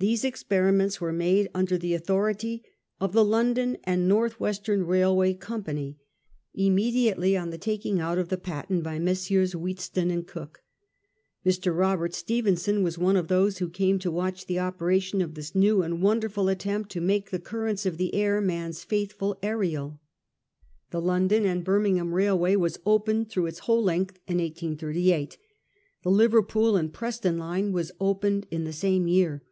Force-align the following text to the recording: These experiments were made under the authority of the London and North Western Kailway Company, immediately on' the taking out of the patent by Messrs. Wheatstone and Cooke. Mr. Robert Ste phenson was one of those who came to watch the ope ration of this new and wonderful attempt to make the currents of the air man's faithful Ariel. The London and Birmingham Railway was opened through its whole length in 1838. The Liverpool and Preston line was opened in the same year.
These 0.00 0.22
experiments 0.22 1.00
were 1.00 1.12
made 1.12 1.48
under 1.54 1.76
the 1.76 1.92
authority 1.92 2.62
of 3.00 3.12
the 3.12 3.24
London 3.24 3.78
and 3.82 4.06
North 4.06 4.38
Western 4.38 4.84
Kailway 4.84 5.36
Company, 5.40 5.98
immediately 6.54 7.36
on' 7.36 7.50
the 7.50 7.58
taking 7.58 7.98
out 7.98 8.16
of 8.16 8.28
the 8.28 8.36
patent 8.38 8.84
by 8.84 9.00
Messrs. 9.00 9.54
Wheatstone 9.56 10.12
and 10.12 10.24
Cooke. 10.24 10.62
Mr. 11.44 11.76
Robert 11.76 12.14
Ste 12.14 12.44
phenson 12.44 12.84
was 12.84 12.96
one 12.96 13.16
of 13.16 13.26
those 13.26 13.58
who 13.58 13.68
came 13.68 13.98
to 13.98 14.08
watch 14.12 14.46
the 14.46 14.60
ope 14.60 14.80
ration 14.80 15.20
of 15.20 15.34
this 15.34 15.56
new 15.56 15.82
and 15.82 16.00
wonderful 16.00 16.48
attempt 16.48 16.90
to 16.92 17.00
make 17.00 17.30
the 17.32 17.40
currents 17.40 17.84
of 17.84 17.96
the 17.96 18.14
air 18.14 18.40
man's 18.40 18.84
faithful 18.84 19.36
Ariel. 19.42 19.98
The 20.92 21.00
London 21.00 21.44
and 21.44 21.64
Birmingham 21.64 22.14
Railway 22.14 22.54
was 22.54 22.78
opened 22.86 23.30
through 23.30 23.46
its 23.46 23.58
whole 23.66 23.82
length 23.82 24.20
in 24.28 24.38
1838. 24.38 25.38
The 26.04 26.10
Liverpool 26.12 26.76
and 26.76 26.92
Preston 26.92 27.36
line 27.36 27.72
was 27.72 27.90
opened 27.98 28.46
in 28.52 28.62
the 28.62 28.72
same 28.72 29.08
year. 29.08 29.42